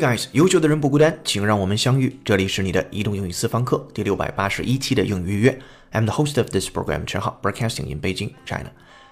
[0.00, 2.18] guys，优秀的人不孤单，请让我们相遇。
[2.24, 5.60] 这里是你的移动英语私房课第六百八十一期的英语预约。
[5.92, 8.70] I'm the host of this program，陈浩，broadcasting in Beijing, China。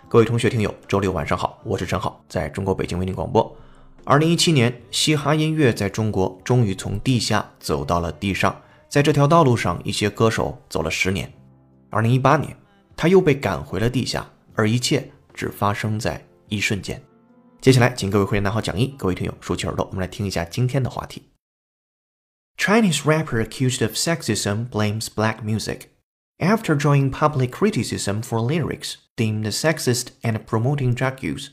[0.08, 3.54] 各位同学听友，周六晚上好，我是陈浩，在中国北京为您广播。
[4.04, 11.30] 二零一七年，嘻哈音乐在中国终于从地下走到了地上，在这条道路上，一些歌手走了十年。
[11.90, 12.56] 二零一八年，
[12.96, 16.98] 他又被赶回了地下，而一切只发生在一瞬间。
[17.61, 21.29] 接下来，请各位会员拿好讲义，各位听友竖起耳朵，我们来听一下今天的话题。
[22.57, 25.87] Chinese rapper accused of sexism blames black music.
[26.39, 31.51] After drawing public criticism for lyrics deemed sexist and promoting drug use,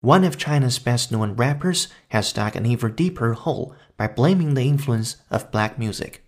[0.00, 4.62] one of China's best known rappers has dug an even deeper hole by blaming the
[4.62, 6.22] influence of black music.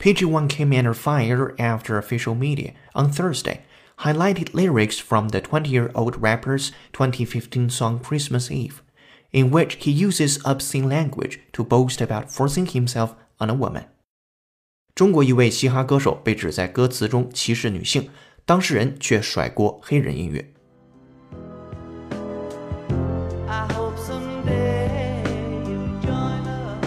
[0.00, 3.64] PG1 came under fire after official media on Thursday
[3.98, 8.82] highlighted lyrics from the 20 year old rapper's 2015 song Christmas Eve,
[9.32, 13.84] in which he uses obscene language to boast about forcing himself on a woman.
[14.94, 18.10] 中国一位嘻哈歌手被指在歌词中歧视女性，
[18.44, 20.52] 当事人却甩锅黑人音乐。
[23.46, 25.22] I hope someday
[25.64, 26.84] you'll join us.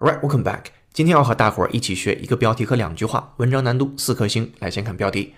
[0.00, 0.72] Alright, welcome back.
[0.93, 4.53] 今天要和大伙儿一起学一个标题和两句话，文章难度四颗星。
[4.59, 5.33] 来，先看标题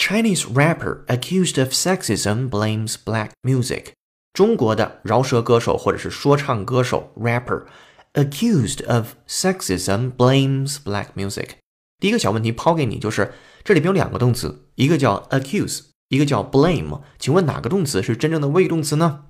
[0.00, 3.88] ：Chinese rapper accused of sexism blames black music。
[4.32, 7.64] 中国的饶舌歌手或者是说唱歌手 rapper
[8.14, 11.48] accused of sexism blames black music。
[11.98, 17.02] 第一个小问题抛给你，就是这里边有两个动词，一个叫 accuse，一个叫 blame。
[17.18, 19.26] 请问哪个动词是真正的谓语动词呢？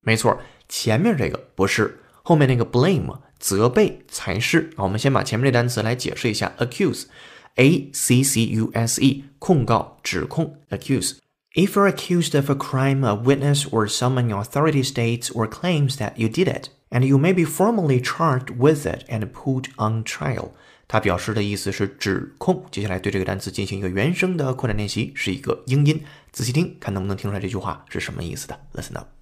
[0.00, 4.70] 没错，前面这个不是，后面那个 blame 责备才是。
[4.76, 11.16] 啊，我们先把前面这单词来解释一下，accuse，a c c u s e，控告、指控，accuse。
[11.54, 16.12] If you're accused of a crime, a witness or someone in authority states or claims that
[16.16, 20.50] you did it, and you may be formally charged with it and put on trial.
[20.86, 22.64] 它表示的意思是指控。
[22.70, 28.58] 接下来对这个单词进行一个原声的扩展练习，是一个英音，仔细听，看能不能听出来这句话是什么意思的。
[28.74, 29.17] Listen up.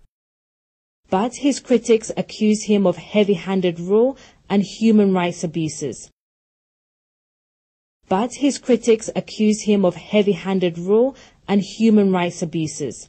[1.10, 4.18] But his critics accuse him of heavy-handed rule
[4.48, 6.10] and human rights abuses.
[8.08, 11.16] But his critics accuse him of heavy-handed rule
[11.48, 13.08] and human rights abuses.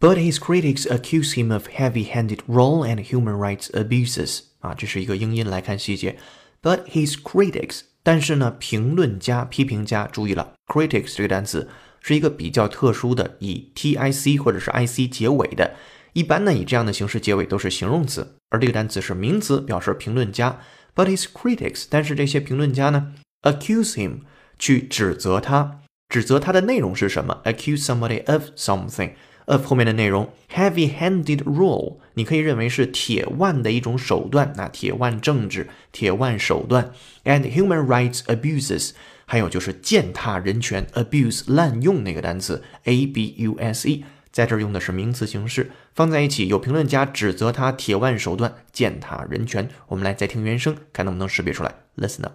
[0.00, 4.40] But his critics accuse him of heavy-handed role and human rights abuses.
[4.58, 6.18] 啊，这是一个英音来看细节。
[6.60, 11.68] But his critics，但是呢，评论家、批评家，注意了，critics 这个单词
[12.00, 15.76] 是一个比较特殊的，以 t i c 或者是 i c 结尾的。
[16.17, 20.59] 一般呢，以这样的形式结尾都是形容词，而这个单词是名词，表示评论家。
[20.95, 23.13] But his critics，但是这些评论家呢
[23.43, 24.21] ，accuse him，
[24.57, 29.11] 去指责他，指责他的内容是什么？accuse somebody of something。
[29.45, 36.91] of 后面的内容，heavy-handed rule，你可以认为是铁腕的一种手段，那铁腕政治、铁腕手段
[37.25, 38.93] ，and human rights abuses，
[39.25, 44.03] 还有就是践踏人权，abuse 滥用那个单词，a b u s e，
[44.36, 49.68] 在这儿用的是名词形式，放在一起，有评论家指责他铁腕手段践踏人权。
[49.88, 51.74] 我们来再听原声，看能不能识别出来。
[51.96, 52.34] Listen up.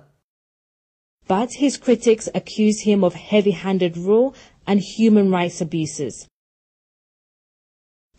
[1.27, 4.33] But his critics accuse him of heavy-handed rule
[4.65, 6.25] and human rights abuses.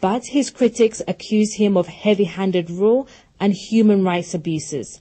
[0.01, 3.07] But his critics accuse him of heavy-handed rule
[3.39, 4.99] and human rights abuses.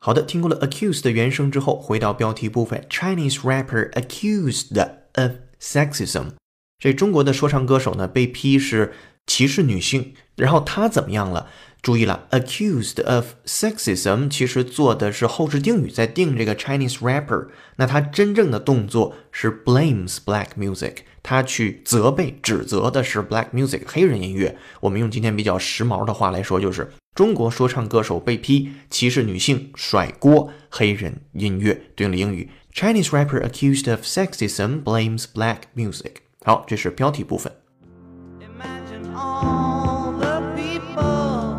[0.00, 4.76] 好的，听过了 accuse 的原声之后，回到标题部分，Chinese rapper accused
[5.14, 6.32] of sexism。
[6.83, 8.91] 这中国的说唱歌手呢，被批是
[9.25, 11.47] 歧视女性，然后他怎么样了？
[11.81, 17.47] 注意了，accused of sexism 其实做的是后置定语，在定这个 Chinese rapper。
[17.77, 24.57] 那他真正的动作是 blames black music，他去责备、指责的是 black music 黑人音乐。
[24.81, 31.81] 我们用今天比较时髦的话来说，就是中国说唱歌手被批歧视女性，甩锅黑人音乐。
[31.95, 36.15] 对应的英语，Chinese rapper accused of sexism blames black music。
[36.44, 37.52] 好，这是标题部分。
[38.40, 41.56] Imagine all the people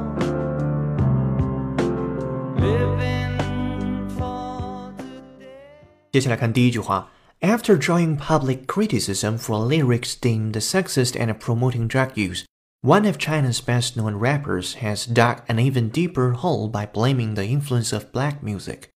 [2.57, 3.37] living
[4.17, 5.47] for today.
[6.11, 7.09] 接下来看第一句话，
[7.41, 12.43] After drawing public criticism for lyrics deemed sexist and promoting drug use,
[12.81, 17.93] one of China's best-known rappers has dug an even deeper hole by blaming the influence
[17.93, 18.89] of black music.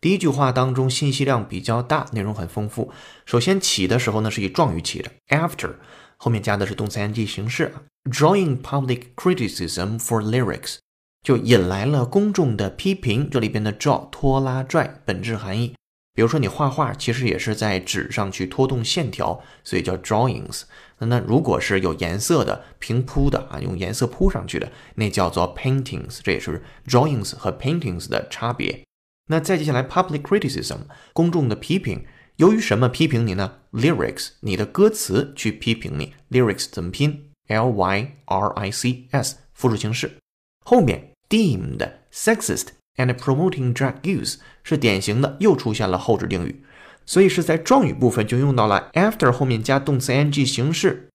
[0.00, 2.90] 第一句话当中信息量比较大，内容很丰富。
[3.26, 5.74] 首先起的时候呢是以状语起的，after
[6.16, 7.74] 后面加的是动词 ing 形式
[8.04, 10.78] ，drawing public criticism for lyrics，
[11.22, 13.28] 就引来了公众的批评。
[13.28, 15.74] 这里边的 draw 拖拉拽，本质含义，
[16.14, 20.62] 比如说你画画，其实也是在纸上去拖动线条，所以叫 drawings。
[20.98, 26.20] 那那如果是有颜色的、平铺的啊，用颜色铺上去的，那叫做 paintings。
[26.22, 28.82] 这也是 drawings 和 paintings 的差别。
[29.30, 30.78] 那再接下来 public criticism，
[31.12, 32.04] 公众的批评。
[32.36, 36.14] 由于什么批评你呢？lyrics，你的歌词去批评你。
[36.30, 40.18] lyrics 怎么拼？l y r i c s，复数形式。
[40.64, 46.64] 后面 deemed sexist and promoting drug use 是典型的，又出现了后置定语，
[47.06, 51.08] 所以是在状语部分就用到了 after 后面加动词 ing 形式，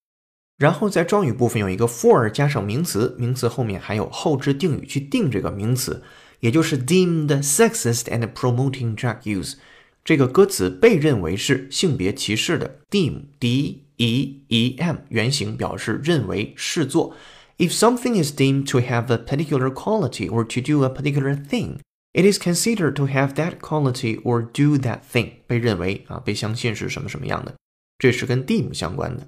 [0.56, 6.02] 然后在状语部分有一个 for 加上名词，名词后面还有后置定语去定这个名词，
[6.39, 9.55] 也就是 deemed sexist and promoting drug use。
[10.03, 17.15] 这个歌词被认为是性别歧视的，deem d e e m 原型表示认为视作。
[17.57, 21.77] If something is deemed to have a particular quality or to do a particular thing,
[22.13, 25.33] it is considered to have that quality or do that thing。
[25.45, 27.53] 被认为啊，被相信是什么什么样的，
[27.99, 29.27] 这是跟 deem 相关的。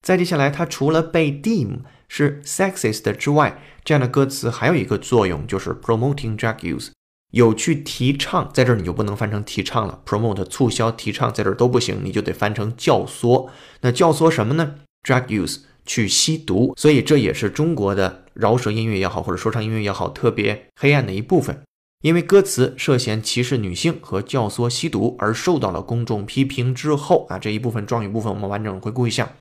[0.00, 6.89] 再接下来，它除了被 deem 是 sexist 之外，这样的歌词还有一个作用，就是 promoting drug use。
[7.31, 13.47] 有去提倡，在这儿你就不能翻成提倡了，promote 促销提倡在这儿都不行，你就得翻成教唆。
[13.81, 14.75] 那教唆什么呢
[15.07, 21.61] ？drug use 去吸毒，所以这也是中国的饶舌音乐也好，或者说唱音乐也好，特别黑暗的一部分。
[22.01, 29.33] 因为歌词涉嫌歧视女性和教唆吸毒而受到了公众批评之后啊，这一部分状语部分我们完整回顾一下。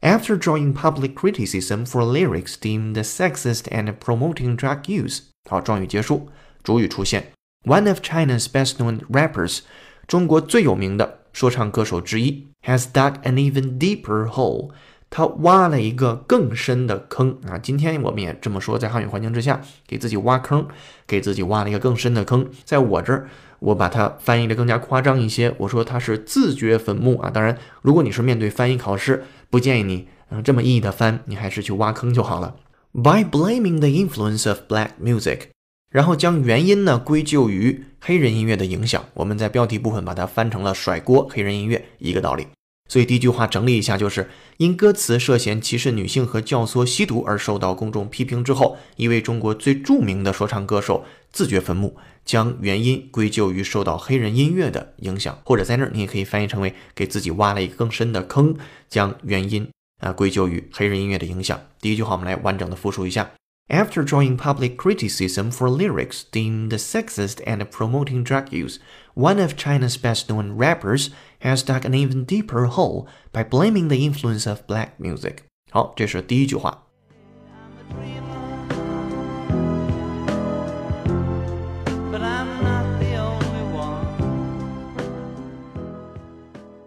[0.00, 6.28] After drawing public criticism for lyrics deemed sexist and promoting drug use，好，状语结束。
[6.62, 7.32] 主语出现，
[7.64, 9.60] One of China's best-known rappers，
[10.06, 14.70] 中国最有名的说唱歌手之一，has dug an even deeper hole，
[15.10, 17.58] 他挖了一个更深的坑啊！
[17.58, 20.68] 今天我们也这么说，在汉语环境之下，给自己挖坑，
[21.06, 22.48] 给自己挖了一个更深的坑。
[22.64, 23.28] 在我这儿，
[23.61, 27.29] 我把它翻译的更加夸张一些，我说它是自掘坟墓啊！
[27.29, 32.55] 当然，如果你是面对翻译考试，不建议你嗯这么意义的翻，你还是去挖坑就好了。
[32.91, 35.49] By blaming the influence of black music。
[35.91, 42.47] 然后将原因呢归咎于黑人音乐的影响，我们在标题部分把它翻成了甩锅黑人音乐，一个道理。
[42.91, 51.95] 所以第一句话整理一下，就是因歌词涉嫌歧视女性和教唆吸毒而受到公众批评之后，一位中国最著名的说唱歌手自掘坟墓，
[52.25, 58.53] 将原因归咎于受到黑人音乐的影响，或者在那儿你也可以翻译成为给自己挖了一个更深的坑，
[58.89, 59.65] 将原因
[60.01, 61.57] 啊归咎于黑人音乐的影响。
[61.79, 63.31] 第一句话我们来完整的复述一下。
[63.69, 68.79] After drawing public criticism for lyrics deemed sexist and promoting drug use,
[69.15, 71.07] one of China's best known rappers
[71.41, 75.37] has dug an even deeper hole by blaming the influence of black music.
[75.71, 76.83] 好，这是第一句话。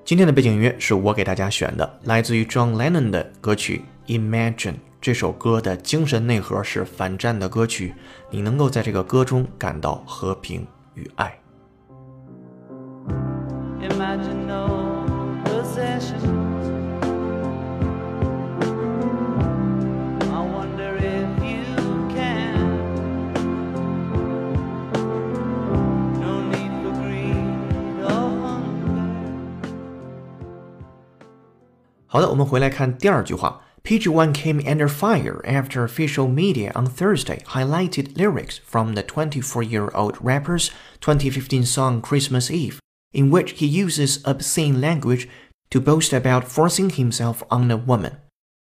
[0.05, 4.73] 今天的背景音乐是我给大家选的，来自于 John Lennon 的歌曲《Imagine》。
[5.01, 7.95] 这首歌的精神内核是反战的歌曲，
[8.31, 11.44] 你能够在这个歌中感到和平与爱。
[32.12, 33.62] 好的，我们回来看第二句话。
[33.84, 40.18] PG1 came under fire after official media on Thursday highlighted lyrics from the 24 year old
[40.22, 40.70] rapper's
[41.00, 42.80] 2015 song Christmas Eve,
[43.14, 45.28] in which he uses obscene language
[45.70, 48.14] to boast about forcing himself on a woman.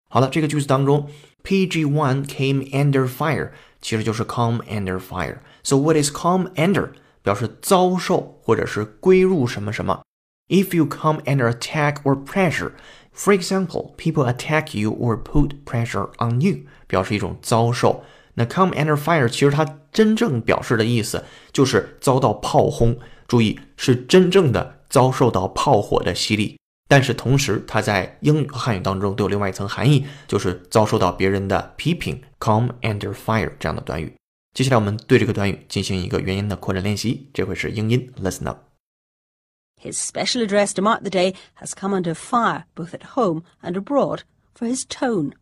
[0.09, 1.09] 好了，这个句子当中，
[1.43, 5.39] PG1 came under fire 其实就是 come under fire.
[5.63, 6.91] So what is come under？
[7.23, 10.03] 表示遭受或者是归入什么什么。
[10.49, 12.71] If you come under attack or pressure,
[13.13, 18.05] for example, people attack you or put pressure on you，表示一种遭受。
[18.35, 22.97] 那 come under fire 其实它真正表示的意思就是遭到炮轰，
[23.31, 26.59] 注意是真正的遭受到炮火的洗礼。
[26.89, 32.23] 但是同时，它在英语和汉语当中都有另外一层含义，就是遭受到别人的批评。
[32.39, 34.15] come under fire 这样的短语。
[34.55, 43.77] 接下来我们对这个短语进行一个元音的扩展练习，这回是英音，listen up。His special address to mark the day has come under fire both at home and
[43.77, 44.21] abroad
[44.55, 45.33] for his tone.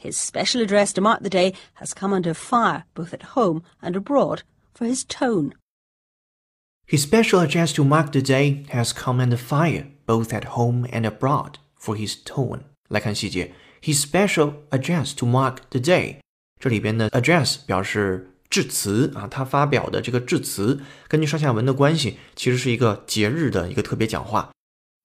[0.00, 3.96] His special address to mark the day has come under fire both at home and
[3.96, 4.42] abroad
[4.74, 5.52] for his tone.
[6.88, 11.02] His special address to mark the day has come under fire both at home and
[11.02, 12.60] abroad for his tone。
[12.88, 16.18] 来看细节，his special address to mark the day。
[16.60, 24.52] 这里边的 address 表示致辞啊，他发表的这个致辞，根据上下文的关系，其实是一个节日的一个特别讲话。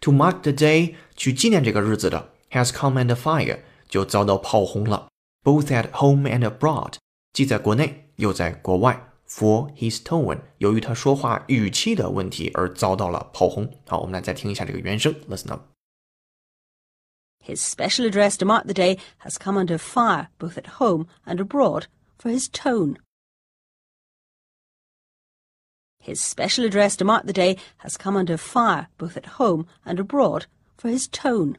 [0.01, 5.09] To mark the day，去纪念这个日子的，has come under fire，就遭到炮轰了，
[5.43, 6.93] both at home and abroad，
[7.33, 9.07] 既在国内又在国外。
[9.27, 13.79] For his tone，由于他说话语气的问题而遭到了炮轰。
[13.87, 15.61] 好，我们来再听一下这个原声，listen up。
[17.43, 21.37] His special address to mark the day has come under fire both at home and
[21.37, 21.85] abroad
[22.19, 22.97] for his tone.
[26.03, 29.97] His special address to mark the day has come under fire both at home and
[29.97, 30.43] abroad
[30.77, 31.55] for his tone.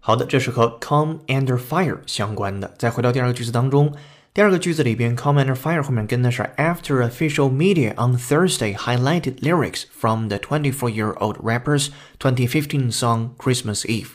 [0.00, 2.74] 好的，这是和 come under fire 相关的。
[2.76, 3.94] 再回到第二个句子当中，
[4.37, 11.37] 第二个句子里边 come under fire 后面跟的是 after official media on Thursday highlighted lyrics from the 24-year-old
[11.37, 11.87] rapper's
[12.19, 14.09] 2015 song Christmas Eve。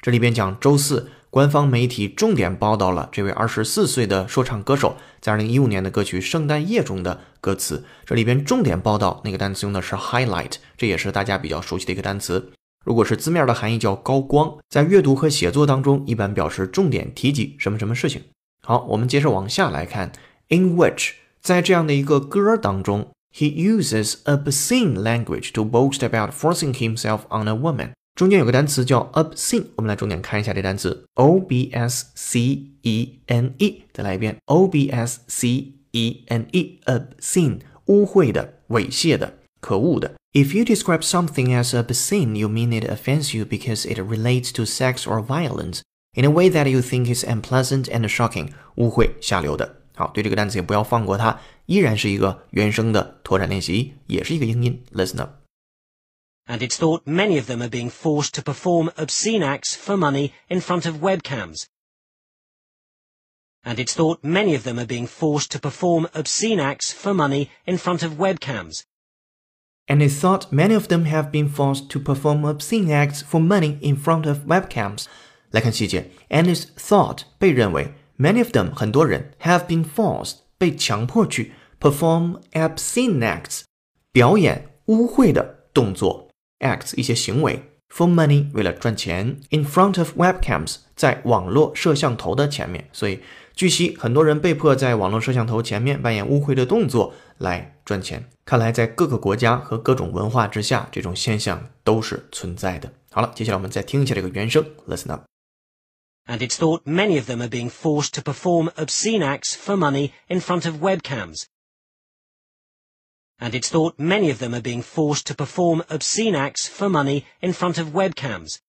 [0.00, 7.84] 这里边讲周四官方媒体重点报道了这位二十四岁的说唱歌手在二零一五年的歌曲《圣诞夜》中的歌词。
[8.04, 12.50] 这里边重点报道那个单词用的是 highlight，这也是大家比较熟悉的一个单词。
[12.84, 18.22] 如果是字面的含义叫高光，在阅读和写作当中一般表示重点提及什么什么事情。
[18.67, 20.11] 好，我们接着往下来看，
[20.47, 27.91] in which 在这样的一个歌当中，he uses obscene language to boast about forcing himself on a woman。
[28.15, 40.13] 中间有个单词叫 obscene，我们来重点看一下这单词 o b s c e n e，再来一遍 o b s c e n e，obscene，污秽的、猥亵的、可恶的。
[40.33, 45.05] If you describe something as obscene, you mean it offends you because it relates to sex
[45.05, 45.81] or violence
[46.17, 49.81] in a way that you think is unpleasant and shocking，污秽、下流的。
[49.95, 54.83] 好，对这个单词也不要放过它，依然是一个原声的拓展练习，也是一个英音。
[54.91, 55.43] Listen up。
[56.47, 60.33] and it's thought many of them are being forced to perform obscene acts for money
[60.49, 61.67] in front of webcams.
[63.63, 67.49] And it's thought many of them are being forced to perform obscene acts for money
[67.65, 68.83] in front of webcams.
[69.87, 73.77] And it thought many of them have been forced to perform obscene acts for money
[73.81, 75.07] in front of webcams.
[75.50, 83.62] 来看细节，and it's thought 被认为，many of them 很多人 have been forced 被强迫去 perform obscene acts
[84.12, 86.28] 表演污秽的动作
[86.58, 87.62] acts 一些行为
[87.94, 93.20] for money 为了赚钱 in front of webcams 在网络摄像头的前面，所以
[93.54, 98.28] 据悉很多人被迫在网络摄像头前面扮演污秽的动作来赚钱。
[98.44, 102.92] 看来在各个国家和各种文化之下，这种现象都是存在的。
[103.10, 105.22] 好了，接下来我们再听一下这个原声，listen up。
[106.27, 110.39] And it's thought many of them are being forced to perform obscene acts for money in
[110.39, 111.47] front of webcams.
[113.39, 117.25] And it's thought many of them are being forced to perform obscene acts for money
[117.41, 118.59] in front of webcams.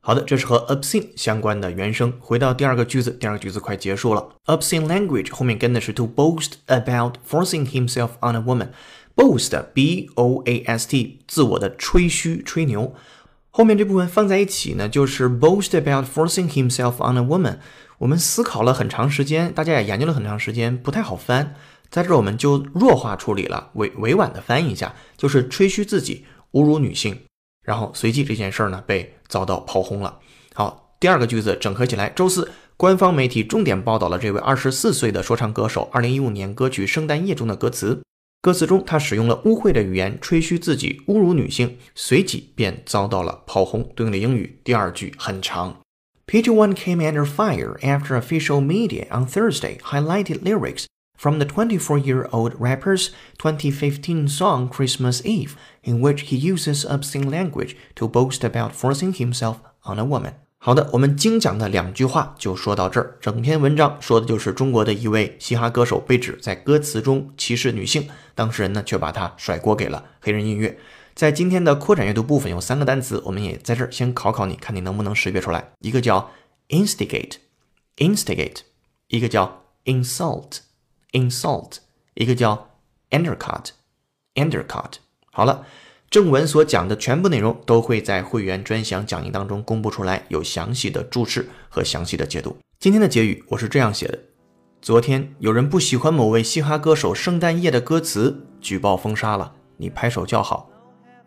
[0.00, 2.18] 好的，这是和 obscene 相关的原声。
[2.20, 4.34] 回到第二个句子，第二个句子快结束了。
[4.46, 11.20] obscene language 后面跟的是 to boast about forcing himself on a woman。boast b o a s t
[11.28, 12.94] 自我的吹嘘吹牛。
[13.57, 17.59] 后面这部分放在一起呢，就是 boast about forcing himself on a woman。
[17.99, 21.55] 我们思考了很长时间，大家也研究了很长时间，不太好翻。
[21.89, 27.17] 在这儿我们就弱化处理了，委委婉的翻译一下，就是吹嘘自己，侮辱女性。
[27.65, 30.19] 然后随即这件事儿呢被遭到炮轰了。
[30.53, 38.01] 好，第二个句子整合起来，周四官方媒体重点报道了这位二十四岁的说唱歌手二零一五年歌曲《圣诞夜》中的歌词。
[38.44, 43.92] 歌词中他使用了污秽的语言吹嘘自己，侮辱女性，随即便遭到了炮轰。
[43.94, 45.76] 对应的英语第二句很长。
[46.26, 50.86] Page one came under fire after official media on Thursday highlighted lyrics
[51.18, 58.08] from the 24-year-old rapper's 2015 song Christmas Eve, in which he uses obscene language to
[58.08, 60.32] boast about forcing himself on a woman.
[60.62, 63.16] 好的，我们精讲的两句话就说到这儿。
[63.20, 70.77] 整篇文章说的就是中国的一位嘻哈歌手被指在歌词中歧视女性， 当事人呢却把他甩锅给了黑人音乐。
[71.15, 75.71] 在今天的扩展阅读部分有三个单词，我们也在这儿先考考你，看你能不能识别出来。
[75.79, 76.29] 一个叫
[76.69, 78.57] instigate，instigate，
[79.07, 81.77] 一个叫 insult，insult，
[82.13, 82.69] 一个叫
[83.09, 84.91] undercut，undercut。
[85.31, 85.65] 好了。
[86.07, 92.55] 正文所讲的全部内容都会在会员专享讲义当中公布出来，有详细的注释和详细的解读。
[92.79, 94.17] 今天的结语我是这样写的：
[94.85, 100.69] 昨天有人不喜欢某位嘻哈歌手《圣诞夜》的歌词，举报封杀了，你拍手叫好。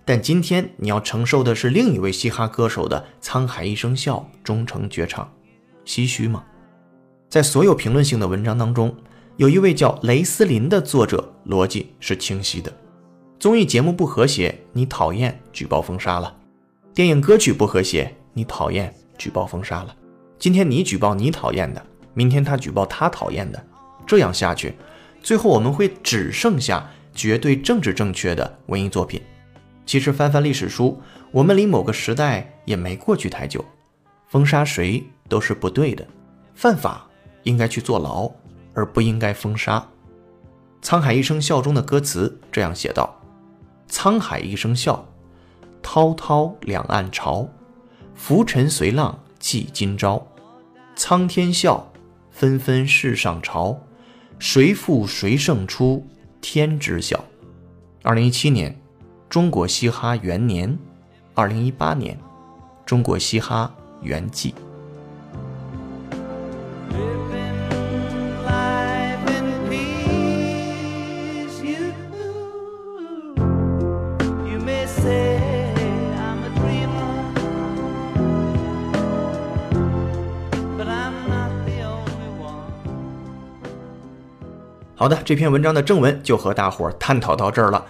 [0.05, 5.29] 但今天你要承受的是另一位嘻哈歌手的《沧海一声笑》终成绝唱，
[5.85, 6.45] 唏嘘吗？
[7.29, 8.95] 在所有评论性的文章当中，
[9.39, 12.73] 有一位叫雷斯林的作者，逻辑是清晰的。
[13.41, 16.33] 综艺节目不和谐，你讨厌举报封杀了；
[16.95, 19.97] 电影歌曲不和谐，你讨厌举报封杀了，
[20.39, 21.85] 今天你举报你讨厌的，
[22.19, 23.65] 明天他举报他讨厌的，
[24.05, 24.75] 这样下去，
[25.23, 29.23] 最后我们会只剩下绝对政治正确的文艺作品。
[29.87, 33.65] 其实翻翻历史书，我们离某个时代也没过去太久，
[34.27, 36.05] 封杀谁都是不对的，
[36.57, 37.09] 犯法
[37.45, 38.29] 应该去坐牢，
[38.75, 39.79] 而不应该封杀。
[40.85, 43.15] 《沧海一声笑》中的歌词这样写道
[43.89, 45.07] ：“沧海一声笑，
[45.81, 47.49] 滔滔两岸潮，
[48.17, 50.27] 浮沉随浪记今朝。
[50.97, 51.93] 苍天笑，
[52.39, 53.77] 纷纷世上潮，
[54.39, 56.07] 谁负谁胜出，
[56.41, 57.25] 天知晓。”
[58.05, 58.81] 二零一七年，
[59.29, 60.79] 中国嘻哈元年；
[61.35, 62.17] 二零一八年，
[62.87, 64.55] 中国嘻哈元季。
[85.09, 87.83] 好的，这篇文章的正文就和大伙儿探讨到这儿了。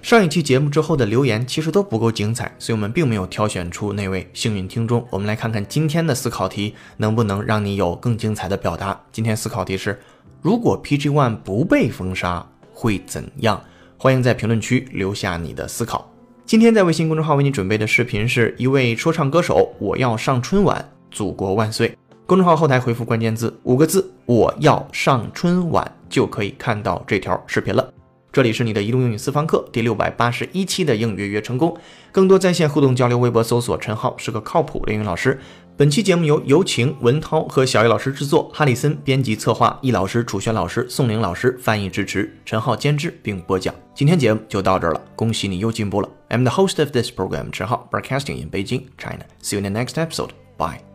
[0.00, 5.06] 上一期节目之后的留言其实都不够精彩，所以我们并没有挑选出那位幸运听众。
[5.10, 8.98] 我们来看看今天的思考题能不能让你有更精彩的表达。
[9.12, 10.00] 今天思考题是：
[10.40, 13.62] 如果 PG One 不被封杀会怎样？
[13.98, 16.10] 欢迎在评论区留下你的思考。
[16.46, 21.94] 今天在微信公众号为你准备的视频是一位说唱歌手，我要上春晚，祖国万岁。
[22.32, 27.92] 公众号后台回复关键字五个字“我要上春晚”，就可以看到这条视频了。
[28.32, 31.76] 这里是你的移动英语私房课第六百八十一期的应约约成功。
[32.10, 35.38] 更多在线互动交流，微博搜索陈浩是个靠谱的英语老师。
[35.76, 43.74] 本期节目由尤晴、文涛和小艺老师制作，哈里森编辑策划，易老师、楚轩老师、宋玲老师翻译支持，陈浩监制并播讲。
[43.94, 46.08] 今天节目就到这儿了，恭喜你又进步了。
[46.30, 49.26] I'm the host of this program, 陈浩，broadcasting in Beijing, China.
[49.42, 50.30] See you in the next episode.
[50.56, 50.91] Bye.